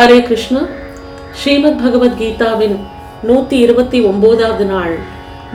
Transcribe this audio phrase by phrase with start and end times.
[0.00, 0.60] ஹரே கிருஷ்ணா.
[1.32, 2.76] ஸ்ரீமத் பகவத்கீதாவின்
[3.28, 4.98] நூத்தி இருபத்தி ஒன்பதாவது நாள்.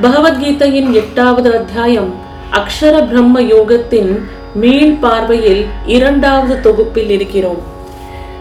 [0.02, 2.14] பகவத்கீதையின் எட்டாவது அத்தியாயம்.
[2.52, 4.20] அக்ஷர பிரம்ம யோகத்தின்
[4.54, 7.58] மீள் பார்வையில் இரண்டாவது தொகுப்பில் இருக்கிறோம்.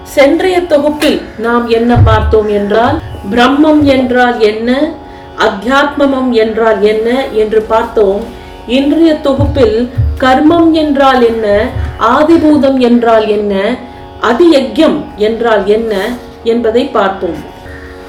[0.03, 3.01] சென்றைய தொகுப்பில் நாம் என்ன பார்த்தோம் என்றால்
[3.31, 4.91] பிரம்மம் என்றால் என்ன
[5.39, 8.21] அத்தியாத்மம் என்றால் என்ன என்று பார்த்தோம்.
[8.67, 9.91] இன்றைய தொகுப்பில்
[10.21, 11.69] கர்மம் என்றால் என்ன
[12.01, 13.77] ஆதிபூதம் என்றால் என்ன
[14.27, 15.95] அதியஜ்யம் என்றால் என்ன
[16.45, 17.41] என்பதை பார்ப்போம்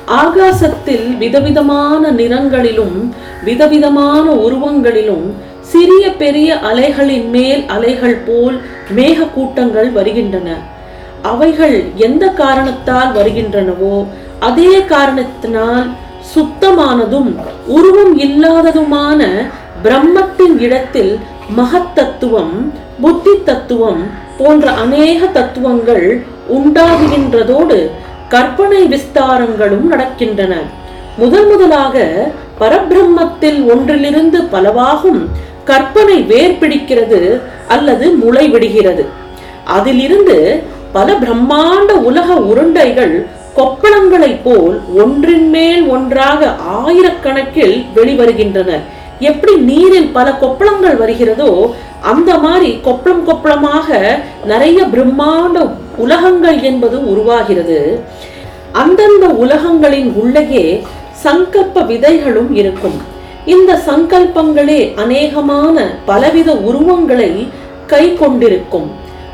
[0.07, 3.11] ஆகாசத்தில் விதவிதமான நிறங்களிலும்
[3.43, 8.61] விதவிதமான உருவங்களிலும் சிறிய பெரிய அலைகளின் மேல் அலைகள் போல்
[8.95, 10.57] மேக கூட்டங்கள் வருகின்றன.
[11.21, 14.05] அவைகள் எந்த காரணத்தால் வருகின்றனவோ
[14.39, 15.87] அதே காரணத்தினால்
[16.35, 17.31] சுத்தமானதும்
[17.67, 19.27] உருவம் இல்லாததுமான
[19.83, 21.19] பிரம்மத்தின் இடத்தில்
[21.57, 26.07] மகத்தத்துவம் புத்தி தத்துவம் போன்ற அநேக தத்துவங்கள்
[26.57, 27.77] உண்டாகுகின்றதோடு
[28.33, 30.53] கற்பனை விஸ்தாரங்களும் நடக்கின்றன.
[31.17, 32.05] முதன் முதலாக
[32.59, 35.21] பரபிரம்மத்தில் ஒன்றிலிருந்து பலவாகும்
[35.69, 37.19] கற்பனை வேர் பிடிக்கிறது
[37.67, 39.05] அல்லது முளை விடுகிறது
[39.77, 40.37] அதிலிருந்து
[40.97, 43.15] பல பிரம்மாண்ட உலக உருண்டைகள்
[43.57, 46.49] கொப்பளங்களைப் போல் ஒன்றின் மேல் ஒன்றாக
[46.81, 48.71] ஆயிரக்கணக்கில் வெளிவருகின்றன.
[49.19, 51.51] எப்படி நீரில் பல கொப்பளங்கள் வருகிறதோ
[52.01, 53.99] அந்த மாதிரி கொப்பளம் கொப்பளமாக
[54.45, 55.63] நிறைய பிரம்மாண்ட
[55.97, 57.79] உலகங்கள் என்பது உருவாகிறது.
[58.71, 60.83] அந்தந்த உலகங்களின் உள்ளேயே
[61.23, 62.97] சங்கல்ப விதைகளும் இருக்கும்.
[63.45, 67.47] இந்த சங்கல்பங்களே அநேகமான பலவித உருவங்களை
[67.87, 68.89] கை கொண்டிருக்கும்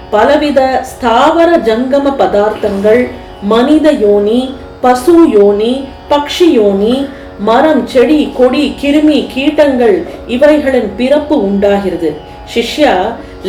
[0.10, 3.02] பலவித ஸ்தாவர ஜங்கம பதார்த்தங்கள்
[3.42, 7.08] மனித யோனி பசு யோனி பக்ஷி யோனி
[7.48, 9.98] மரம் செடி கொடி கிருமி கீட்டங்கள்
[10.28, 12.10] இவைகளின் பிறப்பு உண்டாகிறது.
[12.54, 12.94] சிஷ்யா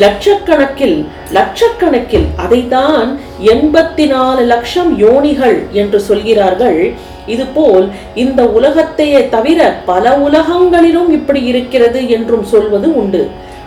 [0.02, 0.98] லட்சக்கணக்கில்
[1.36, 3.08] லட்சக்கணக்கில் அதைத்தான்
[3.52, 6.80] எண்பத்தி நாலு லட்சம் யோனிகள் என்று சொல்கிறார்கள்.
[7.26, 13.22] இதுபோல் இந்த உலகத்தையே தவிர பல உலகங்களிலும் இப்படி இருக்கிறது என்றும் சொல்வது உண்டு.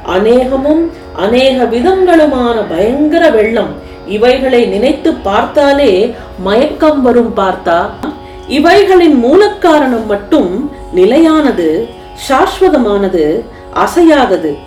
[0.06, 0.84] அநேகமும்
[1.16, 3.74] அநேக விதங்களுமான பயங்கர வெள்ளம்.
[4.08, 5.94] இவைகளை நினைத்து பார்த்தாலே
[6.40, 7.80] மயக்கம் வரும் பார்த்தா.
[8.48, 11.88] இவைகளின் மூலக்காரணம் மட்டும் நிலையானது
[12.28, 14.58] சாஸ்வதமானது அசையாதது.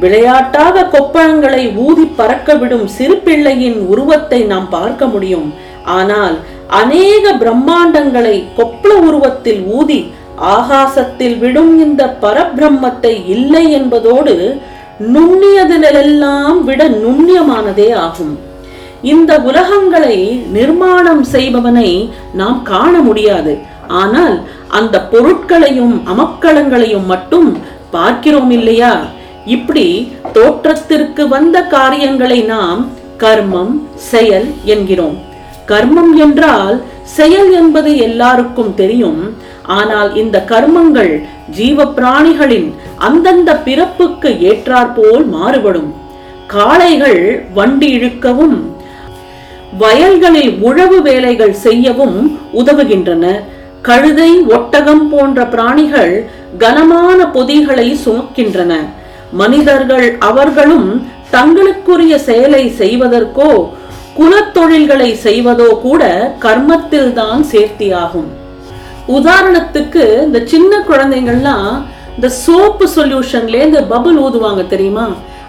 [0.00, 5.54] விளையாட்டாக கொப்பளங்களை ஊதி பறக்க விடும் சிறு பிள்ளையின் உருவத்தை நாம் பார்க்க முடியும்.
[5.84, 6.36] ஆனால்
[6.66, 14.60] அநேக பிரம்மாண்டங்களை கொப்பள உருவத்தில் ஊதி ஆகாசத்தில் விடும் இந்த பரபிரம்மத்தை இல்லை என்பதோடு
[15.00, 18.38] நுண்ணியதிலெல்லாம் விட நுண்ணியமானதே ஆகும்.
[19.12, 20.18] இந்த உலகங்களை
[20.56, 21.90] நிர்மாணம் செய்பவனை
[22.40, 23.52] நாம் காண முடியாது.
[24.02, 24.36] ஆனால்
[24.78, 27.48] அந்த பொருட்களையும் அமக்களங்களையும் மட்டும்
[27.96, 28.92] பார்க்கிறோம் இல்லையா?
[29.56, 29.86] இப்படி
[30.36, 32.80] தோற்றத்திற்கு வந்த காரியங்களை நாம்
[33.22, 33.74] கர்மம்
[34.10, 35.16] செயல் என்கிறோம்.
[35.70, 36.76] கர்மம் என்றால்
[37.18, 39.20] செயல் என்பது எல்லாருக்கும் தெரியும்.
[39.78, 41.12] ஆனால் இந்த கர்மங்கள்
[41.58, 42.68] ஜீவ பிராணிகளின்
[43.08, 45.90] அந்தந்த பிறப்புக்கு ஏற்றாற்போல் மாறுபடும்.
[46.54, 47.20] காளைகள்
[47.58, 48.56] வண்டி இழுக்கவும்
[49.82, 52.18] வயல்களில் உழவு வேலைகள் செய்யவும்
[52.60, 53.24] உதவுகின்றன.
[53.88, 56.12] கழுதை ஒட்டகம் போன்ற பிராணிகள்
[56.62, 58.72] கனமான பொதிகளை சுமக்கின்றன.
[59.40, 60.88] மனிதர்கள் அவர்களும்
[61.34, 63.50] தங்களுக்குரிய செயலை செய்வதற்கோ
[64.18, 66.02] குலத்தொழில்களை செய்வதோ கூட
[66.44, 68.30] கர்மத்தில் தான் சேர்த்தியாகும்.
[69.18, 71.70] உதாரணத்துக்கு இந்த சின்ன குழந்தைங்கள்லாம்
[72.16, 75.06] இந்த சோப்பு சொல்யூஷன்ல இந்த பபுள் ஊதுவாங்க தெரியுமா?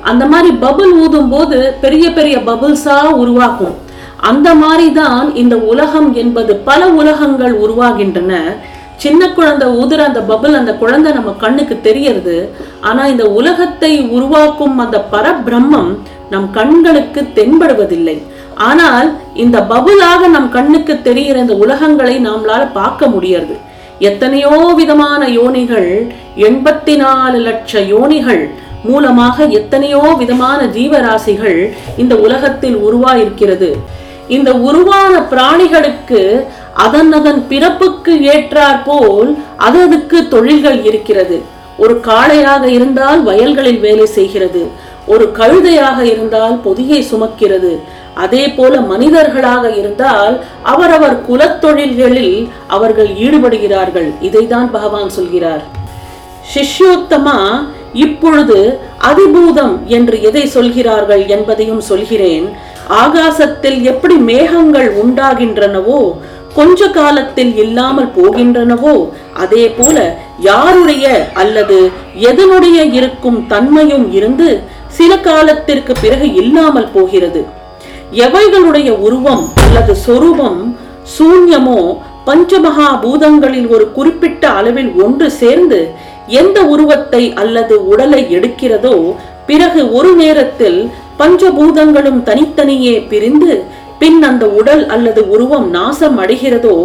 [0.09, 3.75] அந்த மாதிரி பபுள் ஊதும் போது பெரிய பெரிய பபுள்ஸா உருவாகும்.
[4.17, 8.33] அந்த மாதிரி தான் இந்த உலகம் என்பது பல உலகங்கள் உருவாகின்றன.
[9.03, 12.35] சின்ன குழந்தை ஊதுற அந்த பபுள் அந்த குழந்தை நம்ம கண்ணுக்கு தெரியறது.
[12.81, 15.91] ஆனா இந்த உலகத்தை உருவாக்கும் அந்த பரபிரம்மம்
[16.29, 18.17] நம் கண்களுக்கு தென்படுவதில்லை.
[18.69, 23.55] ஆனால் இந்த பபுளாக நம் கண்ணுக்கு தெரிகிற இந்த உலகங்களை நம்மளால பார்க்க முடியறது.
[24.09, 25.89] எத்தனையோ விதமான யோனிகள்
[26.47, 28.43] எண்பத்தி நாலு லட்ச யோனிகள்
[28.83, 31.59] மூலமாக எத்தனையோ விதமான ஜீவராசிகள்
[31.97, 33.69] இந்த உலகத்தில் உருவாயிருக்கிறது.
[34.27, 41.41] இந்த உருவான பிராணிகளுக்கு அதன் அதன் பிறப்புக்கு ஏற்றாற் போல் அது அதுக்கு தொழில்கள் இருக்கிறது.
[41.77, 44.67] ஒரு காளையாக இருந்தால் வயல்களில் வேலை செய்கிறது.
[45.07, 47.79] ஒரு கழுதையாக இருந்தால் பொதியை சுமக்கிறது.
[48.13, 54.13] அதே போல மனிதர்களாக இருந்தால் அவரவர் குலத்தொழில்களில் அவர்கள் ஈடுபடுகிறார்கள்.
[54.21, 55.63] இதைதான் பகவான் சொல்கிறார்.
[56.53, 57.67] சிஷ்யோத்தமா
[58.03, 58.57] இப்பொழுது
[59.09, 62.45] அதிபூதம் என்று எதை சொல்கிறார்கள் என்பதையும் சொல்கிறேன்.
[63.03, 65.99] ஆகாசத்தில் எப்படி மேகங்கள் உண்டாகின்றனவோ
[66.57, 68.95] கொஞ்ச காலத்தில் இல்லாமல் போகின்றனவோ
[69.43, 69.97] அதே போல
[70.49, 71.05] யாருடைய
[71.41, 71.79] அல்லது
[72.29, 74.49] எதனுடைய இருக்கும் தன்மையும் இருந்து
[74.97, 77.41] சில காலத்திற்கு பிறகு இல்லாமல் போகிறது.
[78.25, 80.61] எவைகளுடைய உருவம் அல்லது சொரூபம்
[81.15, 81.79] சூன்யமோ
[82.27, 85.79] பஞ்சமகா பூதங்களில் ஒரு குறிப்பிட்ட அளவில் ஒன்று சேர்ந்து
[86.27, 93.63] எந்த உருவத்தை அல்லது உடலை எடுக்கிறதோ பிறகு ஒரு நேரத்தில் பஞ்சபூதங்களும் தனித்தனியே பிரிந்து
[93.99, 96.77] பின் அந்த உடல் அல்லது உருவம் நாசம் அடைகிறதோ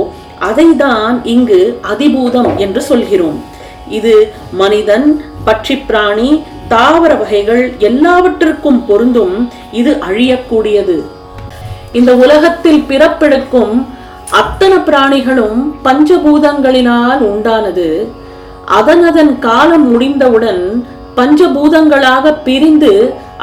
[0.48, 3.38] அதைதான் இங்கு அதிபூதம் என்று சொல்கிறோம்.
[3.88, 5.06] இது மனிதன்
[5.46, 6.30] பட்சி பிராணி
[6.68, 10.96] தாவர வகைகள் எல்லாவற்றிற்கும் பொருந்தும் இது அழியக்கூடியது.
[11.92, 13.74] இந்த உலகத்தில் பிறப்பெடுக்கும்
[14.30, 17.88] அத்தனை பிராணிகளும் பஞ்சபூதங்களினால் உண்டானது.
[18.78, 20.62] அதனதன் காலம் முடிந்தவுடன்
[21.18, 22.92] பஞ்சபூதங்களாக பிரிந்து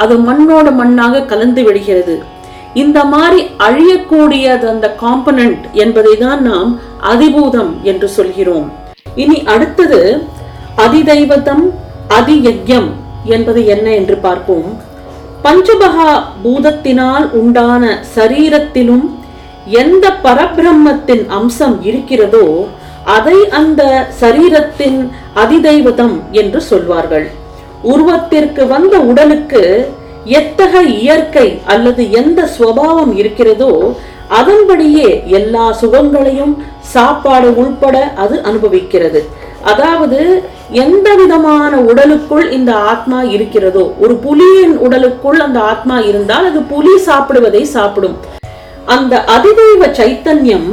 [0.02, 2.16] அது மண்ணோட மண்ணாக கலந்து விடுகிறது.
[2.82, 6.72] இந்த மாதிரி அழியக்கூடியது அந்த காம்பனண்ட் என்பதை தான் நாம்
[7.12, 8.68] அதிபூதம் என்று சொல்கிறோம்.
[9.24, 10.02] இனி அடுத்தது
[10.86, 11.66] அதிதைவதம்
[12.18, 12.90] அதியஜ்யம்
[13.36, 14.70] என்பது என்ன என்று பார்ப்போம்.
[15.46, 16.12] பஞ்சபகா
[16.44, 17.84] பூதத்தினால் உண்டான
[18.16, 19.06] சரீரத்திலும்
[19.82, 22.46] எந்த பரபிரம்மத்தின் அம்சம் இருக்கிறதோ
[23.16, 23.82] அதை அந்த
[24.22, 25.00] சரீரத்தின்
[25.44, 27.28] அதிதெய்வதம் என்று சொல்வார்கள்.
[27.92, 29.64] உருவத்திற்கு வந்த உடலுக்கு
[30.40, 33.72] எத்தகைய இயற்கை அல்லது எந்த சுவாவம் இருக்கிறதோ
[34.38, 35.10] அதன்படியே
[35.40, 36.54] எல்லா சுகங்களையும்
[36.94, 39.22] சாப்பாடு உள்பட அது அனுபவிக்கிறது.
[39.72, 40.20] அதாவது
[40.84, 47.64] எந்த விதமான உடலுக்குள் இந்த ஆத்மா இருக்கிறதோ ஒரு புலியின் உடலுக்குள் அந்த ஆத்மா இருந்தால் அது புலி சாப்பிடுவதை
[47.76, 48.18] சாப்பிடும்.
[48.96, 50.70] அந்த அதிதெய்வ சைத்தன்யம்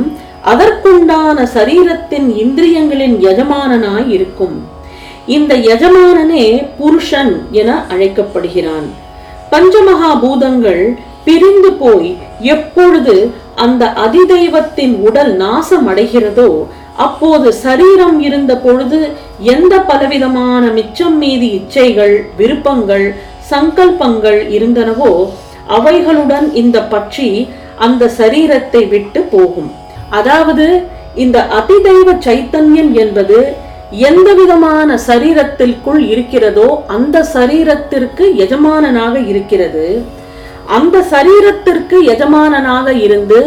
[0.50, 4.56] அதற்குண்டான சரீரத்தின் இந்திரியங்களின் எஜமானனாய் இருக்கும்.
[5.36, 6.44] இந்த எஜமானனே
[6.78, 8.88] புருஷன் என அழைக்கப்படுகிறான்.
[9.52, 10.84] பஞ்சமகா பூதங்கள்
[11.26, 12.10] பிரிந்து போய்
[12.54, 13.14] எப்பொழுது
[13.64, 16.50] அந்த அதிதெய்வத்தின் உடல் நாசம் அடைகிறதோ
[17.04, 18.98] அப்போது சரீரம் இருந்த பொழுது
[19.54, 23.06] எந்த பலவிதமான மிச்சம் மீதி இச்சைகள் விருப்பங்கள்
[23.50, 25.12] சங்கல்பங்கள் இருந்தனவோ
[25.78, 27.28] அவைகளுடன் இந்த பட்சி
[27.86, 29.72] அந்த சரீரத்தை விட்டு போகும்.
[30.10, 30.66] அதாவது
[31.14, 33.38] இந்த அதிதெய்வ சைத்தன்யம் என்பது
[34.08, 39.86] எந்த விதமான சரீரத்திற்குள் இருக்கிறதோ அந்த சரீரத்திற்கு எஜமானனாக இருக்கிறது.
[40.76, 43.40] அந்த சரீரத்திற்கு எஜமானனாக இருந்து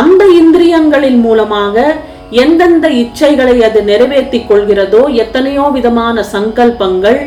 [0.00, 1.94] அந்த இந்திரியங்களின் மூலமாக
[2.30, 7.20] எந்தெந்த இச்சைகளை அது நிறைவேற்றிக் கொள்கிறதோ எத்தனையோ விதமான சங்கல்பங்கள்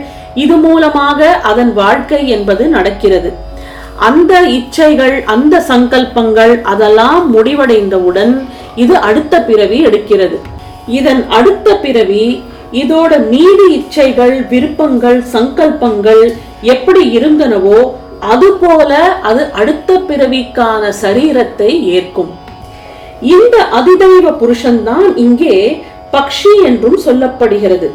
[0.43, 3.31] இது மூலமாக அதன் வாழ்க்கை என்பது நடக்கிறது.
[3.99, 8.33] அந்த இச்சைகள் அந்த சங்கல்பங்கள் அதெல்லாம் முடிவடைந்தவுடன்
[8.75, 10.37] இது அடுத்த பிறவி எடுக்கிறது.
[10.87, 12.43] இதன் அடுத்த பிறவி
[12.81, 16.23] இதோட நீதி இச்சைகள் விருப்பங்கள் சங்கல்பங்கள்
[16.61, 17.79] எப்படி இருந்தனவோ
[18.19, 18.91] அதுபோல
[19.21, 22.31] அது அடுத்த பிறவிக்கான சரீரத்தை ஏற்கும்.
[23.21, 25.55] இந்த அதிதெய்வ புருஷன்தான் இங்கே
[26.13, 27.89] பக்ஷி என்றும் சொல்லப்படுகிறது.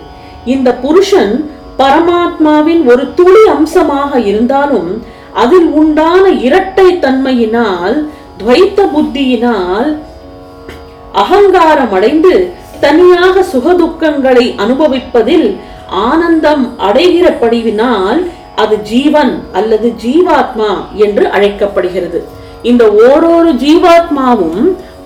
[0.45, 1.35] இந்த புருஷன்
[1.79, 4.91] பரமாத்மாவின் ஒரு துளி அம்சமாக இருந்தாலும்
[5.33, 7.97] அதில் உண்டான இரட்டை தன்மையினால்
[8.39, 9.89] துவைத்த புத்தியினால்
[11.23, 12.33] அகங்காரம் அடைந்து
[12.85, 15.47] தனியாக சுகதுக்கங்களை அனுபவிப்பதில்
[16.09, 18.21] ஆனந்தம் அடைகிற படிவினால்
[18.63, 20.73] அது ஜீவன் அல்லது ஜீவாத்மா
[21.07, 22.21] என்று அழைக்கப்படுகிறது.
[22.71, 24.63] இந்த ஓரொரு ஜீவாத்மாவும்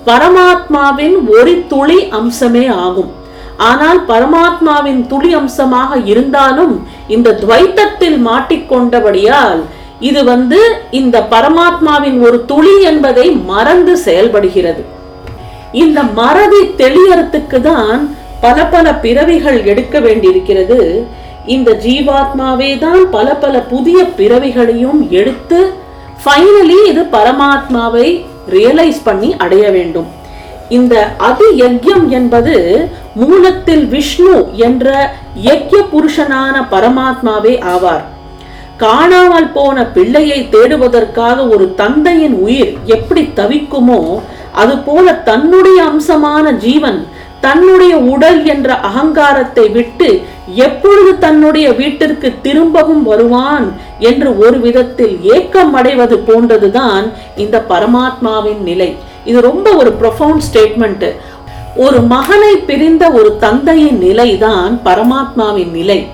[0.09, 3.11] பரமாத்மாவின் ஒரு துளி அம்சமே ஆகும்.
[3.69, 6.73] ஆனால் பரமாத்மாவின் துளி அம்சமாக இருந்தாலும்
[7.15, 9.61] இந்த துவைத்தத்தில் மாட்டிக்கொண்டபடியால்
[10.09, 10.59] இது வந்து
[11.01, 14.83] இந்த பரமாத்மாவின் ஒரு துளி என்பதை மறந்து செயல்படுகிறது.
[15.81, 18.01] இந்த மறதி தெளியறதுக்கு தான்
[18.43, 20.79] பல பல பிறவிகள் எடுக்க வேண்டியிருக்கிறது.
[21.55, 25.59] இந்த ஜீவாத்மாவே தான் பல பல புதிய பிறவிகளையும் எடுத்து
[26.23, 28.07] ஃபைனலி இது பரமாத்மாவை
[28.55, 30.09] ரியலைஸ் பண்ணி அடைய வேண்டும்.
[30.77, 30.95] இந்த
[31.29, 32.55] அதி யஜ்யம் என்பது
[33.21, 34.35] மூலத்தில் விஷ்ணு
[34.67, 34.93] என்ற
[35.47, 38.03] யக்ய புருஷனான பரமாத்மாவே ஆவார்.
[38.83, 43.99] காணாமல் போன பிள்ளையை தேடுவதற்காக ஒரு தந்தையின் உயிர் எப்படி தவிக்குமோ
[44.53, 47.07] அதுபோல தன்னுடைய அம்சமான ஜீவன்
[47.41, 50.21] தன்னுடைய உடல் என்ற அகங்காரத்தை விட்டு
[50.55, 58.97] எப்பொழுது தன்னுடைய வீட்டிற்கு திரும்பவும் வருவான் என்று ஒரு விதத்தில் ஏக்கம் அடைவது போன்றதுதான் இந்த பரமாத்மாவின் நிலை.
[59.25, 61.15] இது ரொம்ப ஒரு ப்ரொஃபவுண்ட் ஸ்டேட்மெண்ட்
[61.75, 66.07] ஒரு மகனை பிரிந்த ஒரு தந்தையின் நிலைதான் பரமாத்மாவின் நிலை.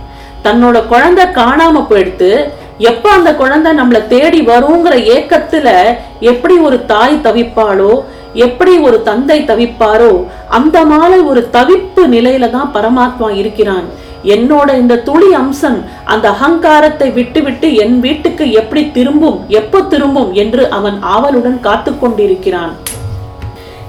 [0.44, 8.04] தன்னோட குழந்தை காணாம போயிடுத்து எப்ப அந்த குழந்தை நம்மளை தேடி வருங்கிற ஏக்கத்துல எப்படி ஒரு தாய் தவிப்பாளோ
[8.34, 10.12] எப்படி ஒரு தந்தை தவிப்பாரோ
[10.58, 13.88] அந்த மாதிரி ஒரு தவிப்பு நிலையில தான் பரமாத்மா இருக்கிறான்.
[14.36, 20.98] என்னோட இந்த துளி அம்சம் அந்த அகங்காரத்தை விட்டுவிட்டு என் வீட்டுக்கு எப்படி திரும்பும் எப்போ திரும்பும் என்று அவன்
[21.16, 22.74] ஆவலுடன் காத்து கொண்டிருக்கிறான்.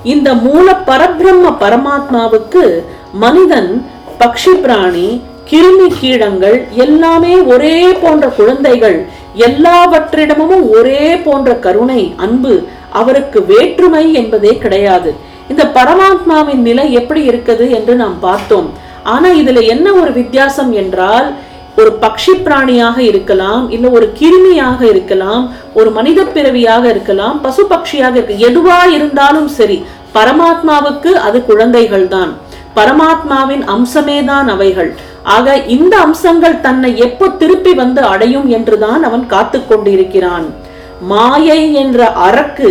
[0.02, 2.64] இந்த மூல பரபிரம்ம பரமாத்மாவுக்கு
[3.24, 3.70] மனிதன்
[4.20, 5.08] பக்ஷி பிராணி
[5.50, 8.98] கிருமி கீழங்கள் எல்லாமே ஒரே போன்ற குழந்தைகள்
[9.46, 12.54] எல்லாவற்றிடமும் ஒரே போன்ற கருணை அன்பு
[13.00, 15.10] அவருக்கு வேற்றுமை என்பதே கிடையாது.
[15.52, 18.68] இந்த பரமாத்மாவின் நிலை எப்படி இருக்குது என்று நாம் பார்த்தோம்.
[19.14, 21.28] ஆனா இதுல என்ன ஒரு வித்தியாசம் என்றால்
[21.80, 25.44] ஒரு பக்ஷி பிராணியாக இருக்கலாம் இல்ல ஒரு கிருமியாக இருக்கலாம்
[25.80, 28.36] ஒரு மனித பிறவியாக இருக்கலாம் பசு பட்சியாக இருக்கு.
[28.48, 29.78] எதுவா இருந்தாலும் சரி
[30.16, 32.32] பரமாத்மாவுக்கு அது குழந்தைகள் தான்
[32.78, 34.90] பரமாத்மாவின் அம்சமே தான் அவைகள்.
[35.36, 40.46] ஆக இந்த அம்சங்கள் தன்னை எப்போ திருப்பி வந்து அடையும் என்றுதான் அவன் காத்து கொண்டிருக்கிறான்
[41.00, 42.70] மாயை என்ற அரக்கு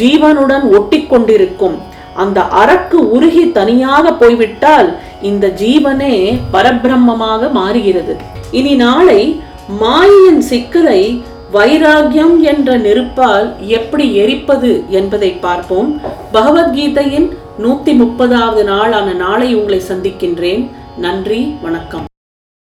[0.00, 1.76] ஜீவனுடன் ஒட்டி கொண்டிருக்கும்
[2.22, 4.88] அந்த அரக்கு உருகி தனியாக போய்விட்டால்
[5.22, 8.16] இந்த ஜீவனே பரபிரம்மமாக மாறுகிறது.
[8.50, 16.00] இனி நாளை மாயையின் சிக்கலை வைராகியம் என்ற நெருப்பால் எப்படி எரிப்பது என்பதை பார்ப்போம்.
[16.32, 17.28] பகவத்கீதையின்
[17.62, 20.70] நூத்தி முப்பதாவது நாளான நாளை உங்களை சந்திக்கின்றேன்.
[20.96, 22.04] நன்றி வணக்கம்.